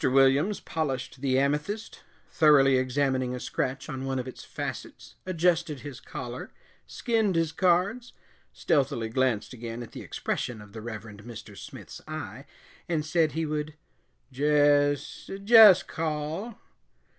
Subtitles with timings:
[0.09, 5.99] Williams polished the amethyst, thoroughly examining a scratch on one of its facets, adjusted his
[5.99, 6.51] collar,
[6.87, 8.11] skinned his cards,
[8.51, 11.55] stealthily glanced again at the expression of the Reverend Mr.
[11.55, 12.45] Smith's eye,
[12.89, 13.75] and said he would
[14.31, 16.57] "Jess jess call."